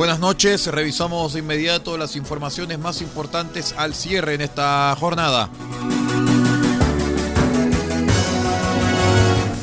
Buenas 0.00 0.18
noches, 0.18 0.66
revisamos 0.68 1.34
de 1.34 1.40
inmediato 1.40 1.98
las 1.98 2.16
informaciones 2.16 2.78
más 2.78 3.02
importantes 3.02 3.74
al 3.76 3.94
cierre 3.94 4.32
en 4.32 4.40
esta 4.40 4.96
jornada. 4.98 5.50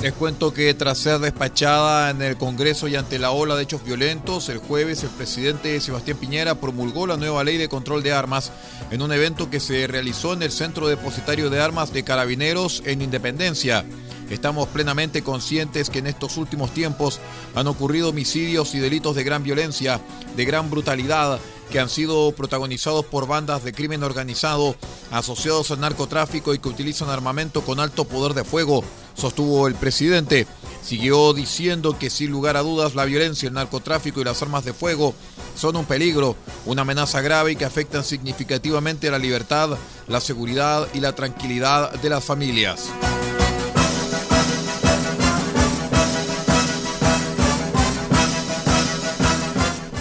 Les 0.04 0.14
cuento 0.14 0.54
que 0.54 0.76
tras 0.76 1.00
ser 1.00 1.18
despachada 1.18 2.12
en 2.12 2.22
el 2.22 2.38
Congreso 2.38 2.88
y 2.88 2.96
ante 2.96 3.18
la 3.18 3.32
ola 3.32 3.56
de 3.56 3.64
hechos 3.64 3.84
violentos, 3.84 4.48
el 4.50 4.60
jueves 4.60 5.02
el 5.02 5.10
presidente 5.10 5.82
Sebastián 5.82 6.18
Piñera 6.18 6.54
promulgó 6.54 7.08
la 7.08 7.18
nueva 7.18 7.44
ley 7.44 7.58
de 7.58 7.68
control 7.68 8.04
de 8.04 8.14
armas 8.14 8.52
en 8.92 9.02
un 9.02 9.12
evento 9.12 9.50
que 9.50 9.60
se 9.60 9.88
realizó 9.88 10.34
en 10.34 10.44
el 10.44 10.52
Centro 10.52 10.88
Depositario 10.88 11.50
de 11.50 11.62
Armas 11.62 11.92
de 11.92 12.04
Carabineros 12.04 12.84
en 12.86 13.02
Independencia. 13.02 13.86
Estamos 14.30 14.68
plenamente 14.68 15.24
conscientes 15.24 15.90
que 15.90 16.00
en 16.00 16.08
estos 16.08 16.38
últimos 16.38 16.72
tiempos 16.72 17.20
han 17.56 17.68
ocurrido 17.68 18.10
homicidios 18.10 18.76
y 18.76 18.80
delitos 18.80 19.16
de 19.16 19.24
gran 19.24 19.44
violencia, 19.44 20.02
de 20.36 20.46
gran 20.46 20.70
brutalidad, 20.70 21.40
que 21.72 21.80
han 21.80 21.90
sido 21.90 22.32
protagonizados 22.32 23.06
por 23.06 23.28
bandas 23.28 23.64
de 23.64 23.74
crimen 23.74 24.04
organizado 24.04 24.76
asociados 25.12 25.72
al 25.72 25.80
narcotráfico 25.80 26.54
y 26.54 26.60
que 26.60 26.70
utilizan 26.70 27.10
armamento 27.10 27.62
con 27.62 27.80
alto 27.80 28.06
poder 28.06 28.34
de 28.34 28.44
fuego, 28.44 28.84
sostuvo 29.16 29.68
el 29.68 29.76
presidente. 29.76 30.48
Siguió 30.84 31.34
diciendo 31.34 31.98
que 31.98 32.10
sin 32.10 32.32
lugar 32.32 32.56
a 32.56 32.62
dudas 32.62 32.96
la 32.96 33.06
violencia, 33.06 33.48
el 33.48 33.54
narcotráfico 33.54 34.22
y 34.22 34.24
las 34.24 34.42
armas 34.42 34.64
de 34.64 34.74
fuego 34.74 35.14
son 35.56 35.76
un 35.76 35.86
peligro, 35.86 36.36
una 36.66 36.84
amenaza 36.84 37.22
grave 37.22 37.54
y 37.54 37.56
que 37.56 37.66
afectan 37.66 38.04
significativamente 38.04 39.12
la 39.12 39.20
libertad, 39.20 39.78
la 40.08 40.22
seguridad 40.22 40.88
y 40.94 41.00
la 41.00 41.14
tranquilidad 41.14 41.92
de 41.94 42.10
las 42.10 42.24
familias. 42.24 42.90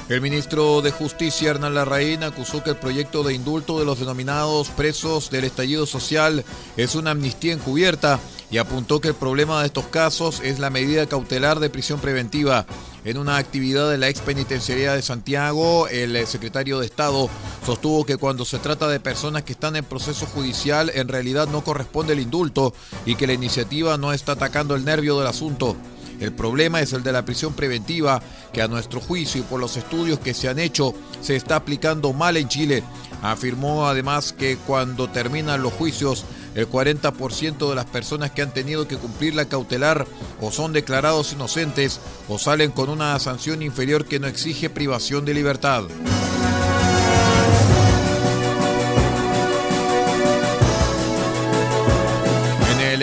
El 0.09 0.21
ministro 0.21 0.83
de 0.83 0.93
Justicia, 0.93 1.51
Hernán 1.51 1.75
Larraín, 1.75 2.23
acusó 2.23 2.62
que 2.62 2.71
el 2.71 2.77
proyecto 2.77 3.25
de 3.25 3.35
indulto 3.35 3.81
de 3.81 3.85
los 3.85 3.99
denominados 3.99 4.69
presos 4.69 5.30
del 5.30 5.42
estallido 5.42 5.85
social 5.85 6.45
es 6.77 6.95
una 6.95 7.11
amnistía 7.11 7.55
encubierta 7.55 8.20
y 8.48 8.58
apuntó 8.58 9.01
que 9.01 9.08
el 9.08 9.17
problema 9.17 9.61
de 9.61 9.67
estos 9.67 9.86
casos 9.86 10.41
es 10.45 10.61
la 10.61 10.70
medida 10.70 11.07
cautelar 11.07 11.58
de 11.58 11.70
prisión 11.70 11.98
preventiva. 11.98 12.67
En 13.05 13.19
una 13.19 13.36
actividad 13.36 13.91
de 13.91 13.98
la 13.98 14.08
ex 14.08 14.20
penitenciaría 14.20 14.92
de 14.92 15.03
Santiago, 15.03 15.89
el 15.89 16.25
secretario 16.29 16.79
de 16.79 16.86
Estado 16.86 17.29
sostuvo 17.64 18.07
que 18.07 18.17
cuando 18.17 18.45
se 18.45 18.61
trata 18.61 18.86
de 18.86 19.01
personas 19.01 19.42
que 19.42 19.55
están 19.55 19.75
en 19.75 19.85
proceso 19.85 20.27
judicial, 20.27 20.92
en 20.95 21.09
realidad 21.09 21.48
no 21.48 21.64
corresponde 21.64 22.13
el 22.13 22.20
indulto 22.20 22.73
y 23.07 23.17
que 23.17 23.27
la 23.27 23.33
iniciativa 23.33 23.97
no 23.97 24.13
está 24.13 24.33
atacando 24.33 24.77
el 24.77 24.85
nervio 24.85 25.19
del 25.19 25.27
asunto. 25.27 25.77
El 26.21 26.33
problema 26.33 26.81
es 26.81 26.93
el 26.93 27.03
de 27.03 27.13
la 27.13 27.25
prisión 27.25 27.55
preventiva, 27.55 28.23
que 28.53 28.63
a 28.63 28.69
nuestro 28.69 29.01
juicio 29.01 29.41
y 29.41 29.45
por 29.45 29.61
los 29.61 29.77
estudios 29.77 30.19
que 30.19 30.35
se 30.35 30.49
han 30.49 30.59
hecho 30.59 30.95
se 31.21 31.37
está 31.37 31.57
aplicando 31.57 32.13
mal 32.13 32.37
en 32.37 32.49
Chile. 32.49 32.83
Afirmó 33.23 33.87
además 33.87 34.33
que 34.33 34.57
cuando 34.57 35.09
terminan 35.09 35.63
los 35.63 35.73
juicios, 35.73 36.25
el 36.55 36.69
40% 36.71 37.69
de 37.69 37.75
las 37.75 37.85
personas 37.85 38.31
que 38.31 38.43
han 38.43 38.53
tenido 38.53 38.89
que 38.89 38.97
cumplir 38.97 39.35
la 39.35 39.47
cautelar 39.47 40.07
o 40.41 40.51
son 40.51 40.73
declarados 40.73 41.33
inocentes 41.33 42.01
o 42.29 42.39
salen 42.39 42.71
con 42.71 42.89
una 42.89 43.19
sanción 43.19 43.63
inferior 43.63 44.07
que 44.07 44.19
no 44.19 44.27
exige 44.27 44.71
privación 44.71 45.25
de 45.25 45.35
libertad. 45.35 45.85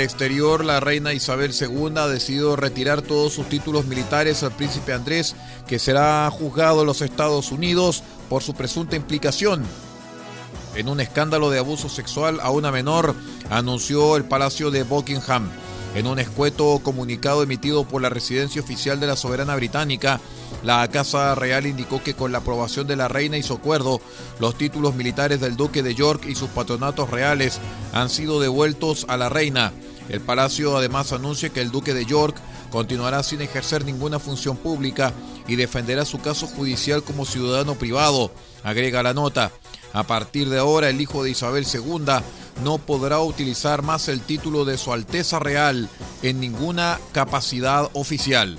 Exterior, 0.04 0.64
la 0.64 0.80
reina 0.80 1.14
Isabel 1.14 1.54
II 1.60 1.94
ha 1.98 2.08
decidido 2.08 2.56
retirar 2.56 3.02
todos 3.02 3.34
sus 3.34 3.50
títulos 3.50 3.86
militares 3.86 4.44
al 4.44 4.52
príncipe 4.52 4.94
Andrés, 4.94 5.36
que 5.68 5.80
será 5.80 6.30
juzgado 6.32 6.82
en 6.82 6.88
los 6.88 7.02
Estados 7.02 7.52
Unidos 7.52 8.04
por 8.30 8.44
su 8.44 8.54
presunta 8.54 8.96
implicación 8.96 9.64
en 10.76 10.90
un 10.90 11.00
escándalo 11.00 11.50
de 11.50 11.60
abuso 11.60 11.90
sexual 11.90 12.40
a 12.42 12.50
una 12.50 12.72
menor, 12.72 13.16
anunció 13.50 14.16
el 14.16 14.26
Palacio 14.26 14.72
de 14.72 14.84
Buckingham. 14.84 15.50
En 15.96 16.08
un 16.08 16.18
escueto 16.18 16.80
comunicado 16.82 17.44
emitido 17.44 17.84
por 17.88 18.02
la 18.02 18.10
residencia 18.10 18.62
oficial 18.62 19.00
de 19.00 19.06
la 19.06 19.16
soberana 19.16 19.56
británica, 19.56 20.20
la 20.64 20.88
Casa 20.88 21.36
Real 21.36 21.68
indicó 21.68 22.02
que 22.02 22.16
con 22.16 22.32
la 22.32 22.40
aprobación 22.40 22.88
de 22.88 22.96
la 22.96 23.08
reina 23.08 23.38
y 23.38 23.44
su 23.44 23.54
acuerdo, 23.54 24.02
los 24.40 24.58
títulos 24.58 24.96
militares 24.96 25.40
del 25.40 25.56
duque 25.56 25.84
de 25.84 25.94
York 25.94 26.26
y 26.28 26.34
sus 26.34 26.50
patronatos 26.50 27.12
reales 27.12 27.60
han 27.94 28.10
sido 28.10 28.40
devueltos 28.40 29.06
a 29.08 29.18
la 29.18 29.30
reina. 29.30 29.72
El 30.10 30.22
palacio 30.22 30.78
además 30.78 31.12
anuncia 31.12 31.50
que 31.50 31.62
el 31.62 31.72
duque 31.72 31.94
de 31.94 32.06
York 32.06 32.36
continuará 32.72 33.24
sin 33.24 33.42
ejercer 33.42 33.86
ninguna 33.86 34.20
función 34.20 34.58
pública 34.58 35.14
y 35.48 35.56
defenderá 35.56 36.06
su 36.06 36.20
caso 36.20 36.48
judicial 36.48 37.04
como 37.04 37.26
ciudadano 37.26 37.76
privado, 37.76 38.32
agrega 38.64 39.04
la 39.04 39.14
nota. 39.14 39.52
A 39.94 40.04
partir 40.04 40.50
de 40.50 40.58
ahora, 40.58 40.90
el 40.90 41.00
hijo 41.00 41.24
de 41.24 41.30
Isabel 41.30 41.68
II 41.72 42.06
no 42.64 42.78
podrá 42.80 43.20
utilizar 43.20 43.84
más 43.84 44.08
el 44.08 44.22
título 44.22 44.66
de 44.66 44.78
Su 44.78 44.92
Alteza 44.92 45.40
Real 45.40 45.88
en 46.24 46.40
ninguna 46.40 47.00
capacidad 47.12 47.90
oficial. 47.94 48.58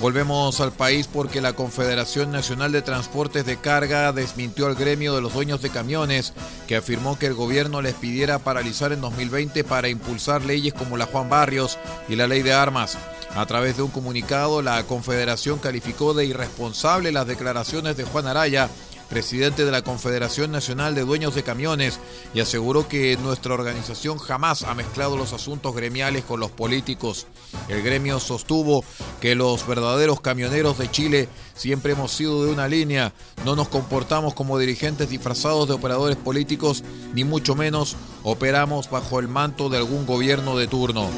Volvemos 0.00 0.62
al 0.62 0.72
país 0.72 1.06
porque 1.06 1.42
la 1.42 1.52
Confederación 1.52 2.32
Nacional 2.32 2.72
de 2.72 2.80
Transportes 2.80 3.44
de 3.44 3.58
Carga 3.58 4.12
desmintió 4.12 4.66
al 4.66 4.74
gremio 4.74 5.14
de 5.14 5.20
los 5.20 5.34
dueños 5.34 5.60
de 5.60 5.68
camiones 5.68 6.32
que 6.66 6.76
afirmó 6.76 7.18
que 7.18 7.26
el 7.26 7.34
gobierno 7.34 7.82
les 7.82 7.92
pidiera 7.92 8.38
paralizar 8.38 8.92
en 8.92 9.02
2020 9.02 9.62
para 9.62 9.90
impulsar 9.90 10.42
leyes 10.42 10.72
como 10.72 10.96
la 10.96 11.04
Juan 11.04 11.28
Barrios 11.28 11.78
y 12.08 12.16
la 12.16 12.26
ley 12.26 12.40
de 12.40 12.54
armas. 12.54 12.96
A 13.36 13.44
través 13.44 13.76
de 13.76 13.82
un 13.82 13.90
comunicado, 13.90 14.62
la 14.62 14.82
Confederación 14.84 15.58
calificó 15.58 16.14
de 16.14 16.24
irresponsable 16.24 17.12
las 17.12 17.26
declaraciones 17.26 17.94
de 17.98 18.04
Juan 18.04 18.26
Araya 18.26 18.70
presidente 19.10 19.64
de 19.64 19.72
la 19.72 19.82
Confederación 19.82 20.50
Nacional 20.52 20.94
de 20.94 21.02
Dueños 21.02 21.34
de 21.34 21.42
Camiones, 21.42 21.98
y 22.32 22.40
aseguró 22.40 22.88
que 22.88 23.18
nuestra 23.18 23.52
organización 23.52 24.16
jamás 24.18 24.62
ha 24.62 24.74
mezclado 24.74 25.16
los 25.16 25.34
asuntos 25.34 25.74
gremiales 25.74 26.24
con 26.24 26.40
los 26.40 26.50
políticos. 26.50 27.26
El 27.68 27.82
gremio 27.82 28.20
sostuvo 28.20 28.84
que 29.20 29.34
los 29.34 29.66
verdaderos 29.66 30.20
camioneros 30.20 30.78
de 30.78 30.90
Chile 30.90 31.28
siempre 31.54 31.92
hemos 31.92 32.12
sido 32.12 32.46
de 32.46 32.52
una 32.52 32.68
línea, 32.68 33.12
no 33.44 33.56
nos 33.56 33.68
comportamos 33.68 34.32
como 34.32 34.58
dirigentes 34.58 35.10
disfrazados 35.10 35.68
de 35.68 35.74
operadores 35.74 36.16
políticos, 36.16 36.84
ni 37.12 37.24
mucho 37.24 37.54
menos 37.54 37.96
operamos 38.22 38.88
bajo 38.88 39.18
el 39.18 39.28
manto 39.28 39.68
de 39.68 39.78
algún 39.78 40.06
gobierno 40.06 40.56
de 40.56 40.68
turno. 40.68 41.10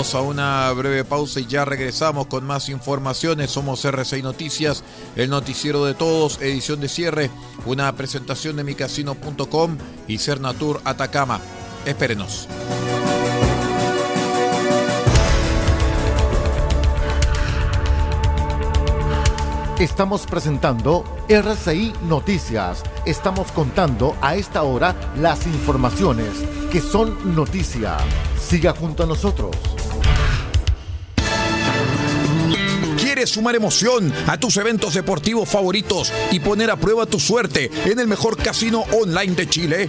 A 0.00 0.22
una 0.22 0.72
breve 0.72 1.04
pausa 1.04 1.40
y 1.40 1.46
ya 1.46 1.66
regresamos 1.66 2.26
con 2.26 2.42
más 2.46 2.70
informaciones. 2.70 3.50
Somos 3.50 3.84
RCI 3.84 4.22
Noticias, 4.22 4.82
el 5.14 5.28
noticiero 5.28 5.84
de 5.84 5.92
todos, 5.92 6.40
edición 6.40 6.80
de 6.80 6.88
cierre, 6.88 7.30
una 7.66 7.94
presentación 7.94 8.56
de 8.56 8.64
micasino.com 8.64 9.76
y 10.08 10.16
Cernatur 10.16 10.80
Atacama. 10.84 11.38
Espérenos. 11.84 12.48
Estamos 19.80 20.26
presentando 20.26 21.06
RCI 21.26 21.94
Noticias. 22.02 22.82
Estamos 23.06 23.50
contando 23.50 24.14
a 24.20 24.36
esta 24.36 24.62
hora 24.62 24.94
las 25.16 25.46
informaciones 25.46 26.28
que 26.70 26.82
son 26.82 27.34
noticia. 27.34 27.96
Siga 28.38 28.74
junto 28.74 29.04
a 29.04 29.06
nosotros. 29.06 29.56
¿Quieres 32.98 33.30
sumar 33.30 33.56
emoción 33.56 34.12
a 34.26 34.38
tus 34.38 34.58
eventos 34.58 34.92
deportivos 34.92 35.48
favoritos 35.48 36.12
y 36.30 36.40
poner 36.40 36.70
a 36.70 36.76
prueba 36.76 37.06
tu 37.06 37.18
suerte 37.18 37.70
en 37.86 37.98
el 37.98 38.06
mejor 38.06 38.36
casino 38.36 38.84
online 38.92 39.34
de 39.34 39.48
Chile? 39.48 39.88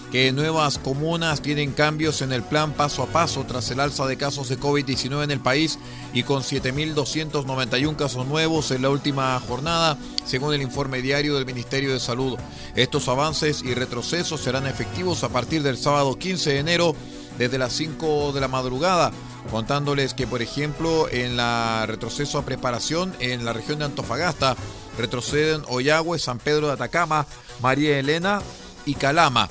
que 0.11 0.31
nuevas 0.33 0.77
comunas 0.77 1.41
tienen 1.41 1.71
cambios 1.71 2.21
en 2.21 2.33
el 2.33 2.43
plan 2.43 2.73
paso 2.73 3.01
a 3.03 3.07
paso 3.07 3.45
tras 3.45 3.71
el 3.71 3.79
alza 3.79 4.05
de 4.05 4.17
casos 4.17 4.49
de 4.49 4.59
COVID-19 4.59 5.23
en 5.23 5.31
el 5.31 5.39
país 5.39 5.79
y 6.13 6.23
con 6.23 6.43
7.291 6.43 7.95
casos 7.95 8.27
nuevos 8.27 8.71
en 8.71 8.81
la 8.81 8.89
última 8.89 9.39
jornada, 9.39 9.97
según 10.25 10.53
el 10.53 10.61
informe 10.61 11.01
diario 11.01 11.35
del 11.35 11.45
Ministerio 11.45 11.93
de 11.93 11.99
Salud. 12.01 12.37
Estos 12.75 13.07
avances 13.07 13.63
y 13.63 13.73
retrocesos 13.73 14.41
serán 14.41 14.67
efectivos 14.67 15.23
a 15.23 15.29
partir 15.29 15.63
del 15.63 15.77
sábado 15.77 16.17
15 16.17 16.51
de 16.51 16.59
enero 16.59 16.95
desde 17.37 17.57
las 17.57 17.71
5 17.71 18.33
de 18.33 18.41
la 18.41 18.49
madrugada 18.49 19.11
contándoles 19.49 20.13
que, 20.13 20.27
por 20.27 20.41
ejemplo, 20.41 21.09
en 21.09 21.35
la 21.37 21.85
retroceso 21.87 22.37
a 22.37 22.45
preparación 22.45 23.15
en 23.19 23.43
la 23.43 23.53
región 23.53 23.79
de 23.79 23.85
Antofagasta, 23.85 24.55
retroceden 24.97 25.63
Oyagüe, 25.67 26.19
San 26.19 26.37
Pedro 26.37 26.67
de 26.67 26.73
Atacama, 26.73 27.25
María 27.61 27.97
Elena 27.97 28.41
y 28.85 28.93
Calama. 28.93 29.47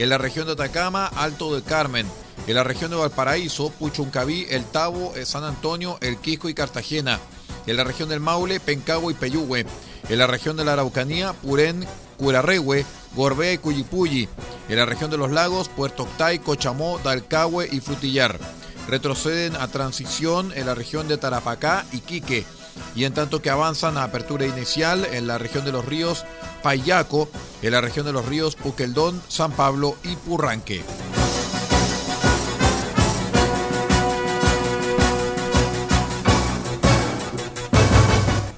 En 0.00 0.08
la 0.08 0.16
región 0.16 0.46
de 0.46 0.54
Atacama, 0.54 1.08
Alto 1.08 1.52
del 1.52 1.62
Carmen. 1.62 2.06
En 2.46 2.54
la 2.54 2.64
región 2.64 2.90
de 2.90 2.96
Valparaíso, 2.96 3.68
Puchuncaví, 3.68 4.46
El 4.48 4.64
Tabo, 4.64 5.12
San 5.24 5.44
Antonio, 5.44 5.98
El 6.00 6.16
Quisco 6.16 6.48
y 6.48 6.54
Cartagena. 6.54 7.20
En 7.66 7.76
la 7.76 7.84
región 7.84 8.08
del 8.08 8.18
Maule, 8.18 8.60
Pencagua 8.60 9.12
y 9.12 9.14
Peyúgue. 9.14 9.66
En 10.08 10.18
la 10.18 10.26
región 10.26 10.56
de 10.56 10.64
la 10.64 10.72
Araucanía, 10.72 11.34
Purén, 11.34 11.86
Curarrehue, 12.16 12.86
Gorbea 13.14 13.52
y 13.52 13.58
Cuyipulli. 13.58 14.26
En 14.70 14.76
la 14.76 14.86
región 14.86 15.10
de 15.10 15.18
los 15.18 15.32
lagos, 15.32 15.68
Puerto 15.68 16.04
Octay, 16.04 16.38
Cochamó, 16.38 16.98
Dalcahue 17.04 17.68
y 17.70 17.80
Frutillar 17.80 18.40
retroceden 18.88 19.54
a 19.54 19.68
transición 19.68 20.52
en 20.56 20.66
la 20.66 20.74
región 20.74 21.06
de 21.06 21.18
Tarapacá 21.18 21.84
y 21.92 22.00
Quique, 22.00 22.44
y 22.94 23.04
en 23.04 23.14
tanto 23.14 23.42
que 23.42 23.50
avanzan 23.50 23.96
a 23.96 24.04
apertura 24.04 24.46
inicial 24.46 25.04
en 25.04 25.26
la 25.26 25.38
región 25.38 25.64
de 25.64 25.72
los 25.72 25.84
ríos 25.84 26.24
Payaco, 26.62 27.28
en 27.62 27.72
la 27.72 27.80
región 27.80 28.06
de 28.06 28.12
los 28.12 28.26
ríos 28.26 28.56
Puqueldón, 28.56 29.22
San 29.28 29.52
Pablo 29.52 29.96
y 30.02 30.16
Purranque. 30.16 30.82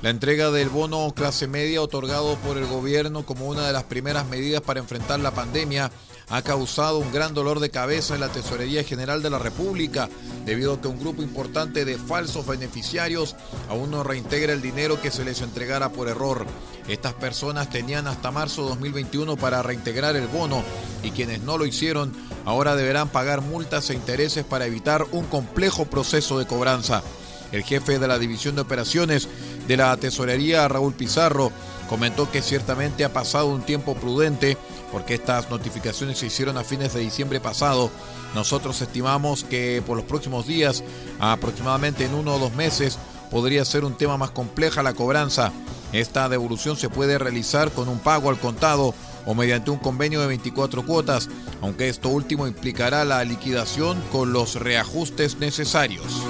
La 0.02 0.10
entrega 0.10 0.50
del 0.50 0.68
bono 0.68 1.12
clase 1.14 1.46
media 1.46 1.80
otorgado 1.80 2.34
por 2.38 2.58
el 2.58 2.66
gobierno 2.66 3.24
como 3.24 3.46
una 3.46 3.68
de 3.68 3.72
las 3.72 3.84
primeras 3.84 4.26
medidas 4.26 4.60
para 4.60 4.80
enfrentar 4.80 5.20
la 5.20 5.30
pandemia 5.30 5.92
ha 6.28 6.42
causado 6.42 6.98
un 6.98 7.12
gran 7.12 7.34
dolor 7.34 7.60
de 7.60 7.70
cabeza 7.70 8.14
en 8.14 8.20
la 8.20 8.28
Tesorería 8.28 8.82
General 8.82 9.22
de 9.22 9.30
la 9.30 9.38
República, 9.38 10.08
debido 10.44 10.74
a 10.74 10.80
que 10.80 10.88
un 10.88 10.98
grupo 10.98 11.22
importante 11.22 11.84
de 11.84 11.98
falsos 11.98 12.48
beneficiarios 12.48 13.36
aún 13.68 13.92
no 13.92 14.02
reintegra 14.02 14.52
el 14.52 14.60
dinero 14.60 15.00
que 15.00 15.12
se 15.12 15.24
les 15.24 15.40
entregara 15.40 15.90
por 15.90 16.08
error. 16.08 16.46
Estas 16.88 17.14
personas 17.14 17.70
tenían 17.70 18.08
hasta 18.08 18.32
marzo 18.32 18.62
de 18.62 18.70
2021 18.70 19.36
para 19.36 19.62
reintegrar 19.62 20.16
el 20.16 20.26
bono 20.26 20.64
y 21.04 21.12
quienes 21.12 21.42
no 21.42 21.58
lo 21.58 21.64
hicieron 21.64 22.12
ahora 22.44 22.74
deberán 22.74 23.08
pagar 23.08 23.40
multas 23.40 23.88
e 23.90 23.94
intereses 23.94 24.44
para 24.44 24.66
evitar 24.66 25.06
un 25.12 25.26
complejo 25.26 25.84
proceso 25.84 26.40
de 26.40 26.46
cobranza. 26.46 27.04
El 27.52 27.62
jefe 27.64 27.98
de 27.98 28.08
la 28.08 28.18
División 28.18 28.54
de 28.54 28.62
Operaciones 28.62 29.28
de 29.66 29.76
la 29.76 29.96
Tesorería, 29.96 30.68
Raúl 30.68 30.94
Pizarro, 30.94 31.52
comentó 31.88 32.30
que 32.30 32.42
ciertamente 32.42 33.04
ha 33.04 33.12
pasado 33.12 33.46
un 33.46 33.62
tiempo 33.62 33.94
prudente 33.94 34.56
porque 34.90 35.14
estas 35.14 35.50
notificaciones 35.50 36.18
se 36.18 36.26
hicieron 36.26 36.56
a 36.58 36.64
fines 36.64 36.94
de 36.94 37.00
diciembre 37.00 37.40
pasado. 37.40 37.90
Nosotros 38.34 38.80
estimamos 38.80 39.44
que 39.44 39.82
por 39.86 39.96
los 39.96 40.06
próximos 40.06 40.46
días, 40.46 40.84
aproximadamente 41.18 42.04
en 42.04 42.14
uno 42.14 42.34
o 42.34 42.38
dos 42.38 42.54
meses, 42.54 42.98
podría 43.30 43.64
ser 43.64 43.84
un 43.84 43.96
tema 43.96 44.18
más 44.18 44.30
compleja 44.30 44.82
la 44.82 44.94
cobranza. 44.94 45.52
Esta 45.92 46.28
devolución 46.28 46.76
se 46.76 46.88
puede 46.88 47.18
realizar 47.18 47.70
con 47.70 47.88
un 47.88 47.98
pago 47.98 48.28
al 48.28 48.38
contado 48.38 48.94
o 49.26 49.34
mediante 49.34 49.70
un 49.70 49.78
convenio 49.78 50.20
de 50.20 50.26
24 50.26 50.84
cuotas, 50.84 51.28
aunque 51.60 51.88
esto 51.88 52.08
último 52.08 52.46
implicará 52.46 53.04
la 53.04 53.24
liquidación 53.24 54.02
con 54.10 54.32
los 54.32 54.56
reajustes 54.56 55.38
necesarios. 55.38 56.22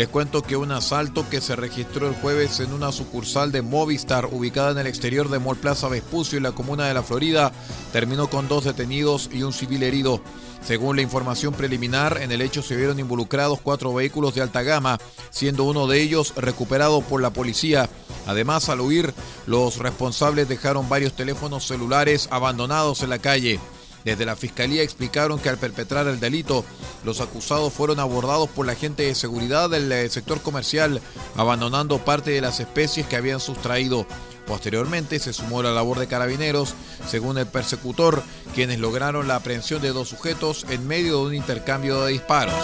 Les 0.00 0.08
cuento 0.08 0.40
que 0.40 0.56
un 0.56 0.72
asalto 0.72 1.28
que 1.28 1.42
se 1.42 1.56
registró 1.56 2.08
el 2.08 2.14
jueves 2.14 2.58
en 2.60 2.72
una 2.72 2.90
sucursal 2.90 3.52
de 3.52 3.60
Movistar 3.60 4.30
ubicada 4.32 4.70
en 4.70 4.78
el 4.78 4.86
exterior 4.86 5.28
de 5.28 5.38
Mall 5.38 5.58
Plaza 5.58 5.88
Vespucio 5.88 6.38
en 6.38 6.44
la 6.44 6.52
comuna 6.52 6.86
de 6.86 6.94
La 6.94 7.02
Florida 7.02 7.52
terminó 7.92 8.30
con 8.30 8.48
dos 8.48 8.64
detenidos 8.64 9.28
y 9.30 9.42
un 9.42 9.52
civil 9.52 9.82
herido. 9.82 10.22
Según 10.64 10.96
la 10.96 11.02
información 11.02 11.52
preliminar, 11.52 12.16
en 12.22 12.32
el 12.32 12.40
hecho 12.40 12.62
se 12.62 12.76
vieron 12.76 12.98
involucrados 12.98 13.60
cuatro 13.60 13.92
vehículos 13.92 14.34
de 14.34 14.40
alta 14.40 14.62
gama, 14.62 14.96
siendo 15.28 15.64
uno 15.64 15.86
de 15.86 16.00
ellos 16.00 16.32
recuperado 16.34 17.02
por 17.02 17.20
la 17.20 17.34
policía. 17.34 17.90
Además, 18.26 18.70
al 18.70 18.80
huir, 18.80 19.12
los 19.44 19.76
responsables 19.76 20.48
dejaron 20.48 20.88
varios 20.88 21.12
teléfonos 21.12 21.66
celulares 21.66 22.26
abandonados 22.30 23.02
en 23.02 23.10
la 23.10 23.18
calle. 23.18 23.60
Desde 24.04 24.24
la 24.24 24.36
fiscalía 24.36 24.82
explicaron 24.82 25.38
que 25.38 25.48
al 25.48 25.58
perpetrar 25.58 26.06
el 26.06 26.20
delito, 26.20 26.64
los 27.04 27.20
acusados 27.20 27.72
fueron 27.72 28.00
abordados 28.00 28.48
por 28.48 28.66
la 28.66 28.74
gente 28.74 29.02
de 29.04 29.14
seguridad 29.14 29.68
del 29.68 29.90
eh, 29.92 30.08
sector 30.08 30.40
comercial, 30.40 31.00
abandonando 31.36 32.04
parte 32.04 32.30
de 32.30 32.40
las 32.40 32.60
especies 32.60 33.06
que 33.06 33.16
habían 33.16 33.40
sustraído. 33.40 34.06
Posteriormente 34.46 35.18
se 35.18 35.32
sumó 35.32 35.62
la 35.62 35.70
labor 35.70 35.98
de 35.98 36.08
carabineros, 36.08 36.74
según 37.08 37.38
el 37.38 37.46
persecutor, 37.46 38.22
quienes 38.54 38.80
lograron 38.80 39.28
la 39.28 39.36
aprehensión 39.36 39.80
de 39.80 39.90
dos 39.90 40.08
sujetos 40.08 40.66
en 40.70 40.86
medio 40.86 41.18
de 41.18 41.26
un 41.26 41.34
intercambio 41.34 42.02
de 42.04 42.12
disparos. 42.12 42.54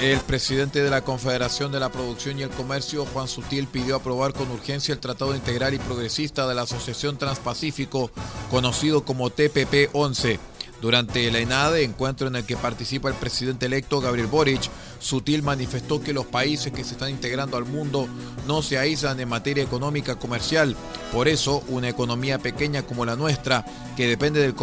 El 0.00 0.18
presidente 0.20 0.82
de 0.82 0.88
la 0.88 1.02
Confederación 1.02 1.72
de 1.72 1.78
la 1.78 1.92
Producción 1.92 2.38
y 2.38 2.42
el 2.42 2.48
Comercio, 2.48 3.04
Juan 3.04 3.28
Sutil, 3.28 3.66
pidió 3.66 3.96
aprobar 3.96 4.32
con 4.32 4.50
urgencia 4.50 4.94
el 4.94 4.98
Tratado 4.98 5.36
Integral 5.36 5.74
y 5.74 5.78
Progresista 5.78 6.48
de 6.48 6.54
la 6.54 6.62
Asociación 6.62 7.18
Transpacífico, 7.18 8.10
conocido 8.50 9.04
como 9.04 9.28
TPP-11. 9.28 10.38
Durante 10.80 11.30
la 11.30 11.40
ENADE, 11.40 11.84
encuentro 11.84 12.28
en 12.28 12.36
el 12.36 12.44
que 12.44 12.56
participa 12.56 13.10
el 13.10 13.14
presidente 13.14 13.66
electo 13.66 14.00
Gabriel 14.00 14.28
Boric, 14.28 14.62
Sutil 14.98 15.42
manifestó 15.42 16.02
que 16.02 16.14
los 16.14 16.24
países 16.24 16.72
que 16.72 16.84
se 16.84 16.92
están 16.92 17.10
integrando 17.10 17.58
al 17.58 17.66
mundo 17.66 18.08
no 18.46 18.62
se 18.62 18.78
aíslan 18.78 19.20
en 19.20 19.28
materia 19.28 19.62
económica 19.62 20.16
comercial. 20.16 20.74
Por 21.12 21.28
eso, 21.28 21.62
una 21.68 21.90
economía 21.90 22.38
pequeña 22.38 22.82
como 22.82 23.04
la 23.04 23.16
nuestra, 23.16 23.64
que 23.94 24.08
depende 24.08 24.40
del, 24.40 24.54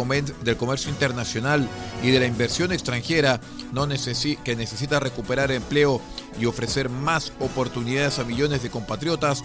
del 0.42 0.56
comercio 0.56 0.90
internacional 0.90 1.68
y 2.02 2.10
de 2.10 2.18
la 2.18 2.26
inversión 2.26 2.72
extranjera, 2.72 3.40
no 3.72 3.86
que 3.86 4.56
necesita 4.56 4.98
recuperar 4.98 5.52
empleo 5.52 6.00
y 6.40 6.46
ofrecer 6.46 6.88
más 6.88 7.32
oportunidades 7.38 8.18
a 8.18 8.24
millones 8.24 8.62
de 8.62 8.70
compatriotas, 8.70 9.44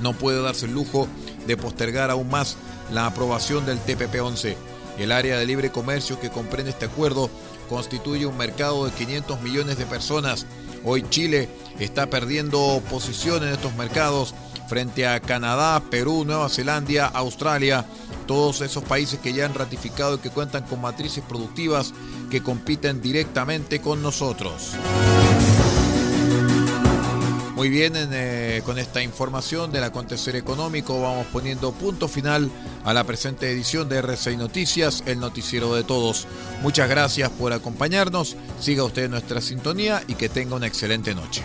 no 0.00 0.12
puede 0.12 0.42
darse 0.42 0.66
el 0.66 0.72
lujo 0.72 1.08
de 1.46 1.56
postergar 1.56 2.10
aún 2.10 2.28
más 2.28 2.56
la 2.92 3.06
aprobación 3.06 3.64
del 3.64 3.78
TPP-11. 3.80 4.75
El 4.98 5.12
área 5.12 5.38
de 5.38 5.46
libre 5.46 5.70
comercio 5.70 6.18
que 6.18 6.30
comprende 6.30 6.70
este 6.70 6.86
acuerdo 6.86 7.30
constituye 7.68 8.26
un 8.26 8.36
mercado 8.36 8.84
de 8.84 8.92
500 8.92 9.40
millones 9.42 9.78
de 9.78 9.86
personas. 9.86 10.46
Hoy 10.84 11.04
Chile 11.08 11.48
está 11.78 12.08
perdiendo 12.08 12.82
posición 12.90 13.42
en 13.42 13.52
estos 13.52 13.74
mercados 13.74 14.34
frente 14.68 15.06
a 15.06 15.20
Canadá, 15.20 15.82
Perú, 15.90 16.24
Nueva 16.24 16.48
Zelanda, 16.48 17.06
Australia, 17.06 17.84
todos 18.26 18.60
esos 18.60 18.84
países 18.84 19.18
que 19.20 19.32
ya 19.32 19.46
han 19.46 19.54
ratificado 19.54 20.16
y 20.16 20.18
que 20.18 20.30
cuentan 20.30 20.64
con 20.64 20.80
matrices 20.80 21.22
productivas 21.26 21.92
que 22.30 22.42
compiten 22.42 23.00
directamente 23.00 23.80
con 23.80 24.02
nosotros. 24.02 24.72
Muy 27.56 27.70
bien, 27.70 27.94
eh, 27.96 28.60
con 28.66 28.78
esta 28.78 29.02
información 29.02 29.72
del 29.72 29.84
acontecer 29.84 30.36
económico 30.36 31.00
vamos 31.00 31.26
poniendo 31.32 31.72
punto 31.72 32.06
final 32.06 32.50
a 32.84 32.92
la 32.92 33.02
presente 33.04 33.50
edición 33.50 33.88
de 33.88 34.02
R6 34.02 34.36
Noticias, 34.36 35.02
el 35.06 35.18
noticiero 35.20 35.74
de 35.74 35.82
todos. 35.82 36.26
Muchas 36.60 36.86
gracias 36.86 37.30
por 37.30 37.54
acompañarnos, 37.54 38.36
siga 38.60 38.84
usted 38.84 39.08
nuestra 39.08 39.40
sintonía 39.40 40.02
y 40.06 40.16
que 40.16 40.28
tenga 40.28 40.54
una 40.54 40.66
excelente 40.66 41.14
noche. 41.14 41.44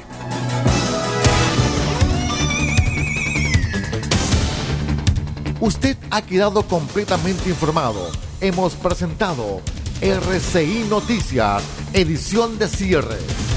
Usted 5.61 5.95
ha 6.09 6.21
quedado 6.23 6.63
completamente 6.63 7.49
informado. 7.49 8.11
Hemos 8.41 8.73
presentado 8.73 9.61
RCI 10.01 10.87
Noticias, 10.89 11.63
edición 11.93 12.59
de 12.59 12.67
cierre. 12.67 13.50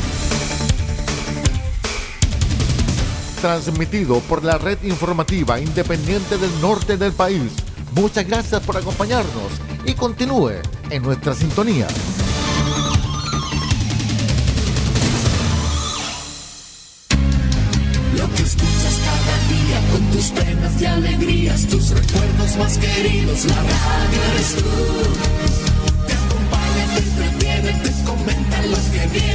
Transmitido 3.45 4.21
por 4.21 4.43
la 4.43 4.57
red 4.57 4.83
informativa 4.85 5.61
independiente 5.61 6.39
del 6.39 6.51
norte 6.63 6.97
del 6.97 7.13
país. 7.13 7.53
Muchas 7.95 8.27
gracias 8.27 8.63
por 8.63 8.75
acompañarnos 8.75 9.53
y 9.85 9.93
continúe 9.93 10.63
en 10.89 11.03
nuestra 11.03 11.35
sintonía. 11.35 11.87
Lo 18.17 18.35
que 18.35 18.43
escuchas 18.45 18.99
cada 19.05 19.37
día 19.51 19.93
con 19.93 20.11
tus 20.11 20.25
penas 20.31 20.81
y 20.81 20.87
alegrías, 20.87 21.67
tus 21.67 21.91
recuerdos 21.91 22.57
más 22.57 22.79
queridos, 22.79 23.45
la 23.45 23.57
radio 23.57 24.23
eres 24.33 24.57
tú. 24.57 24.65
Te 26.07 26.15
acompaña, 26.15 26.95
te 26.95 26.99
entretiene, 26.99 27.73
te 27.83 28.05
comenta 28.05 28.63
lo 28.69 28.79
que 28.91 29.07
viene, 29.13 29.34